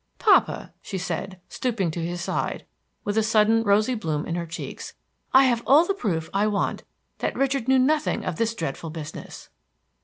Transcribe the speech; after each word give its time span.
"Papa," 0.17 0.73
she 0.81 0.97
said, 0.97 1.39
stooping 1.47 1.91
to 1.91 2.03
his 2.03 2.21
side, 2.21 2.65
with 3.03 3.19
a 3.19 3.21
sudden 3.21 3.61
rosy 3.61 3.93
bloom 3.93 4.25
in 4.25 4.33
her 4.33 4.47
cheeks, 4.47 4.95
"I 5.31 5.43
have 5.43 5.61
all 5.67 5.85
the 5.85 5.93
proof 5.93 6.27
I 6.33 6.47
want 6.47 6.81
that 7.19 7.35
Richard 7.37 7.67
knew 7.67 7.77
nothing 7.77 8.25
of 8.25 8.37
this 8.37 8.55
dreadful 8.55 8.89
business." 8.89 9.49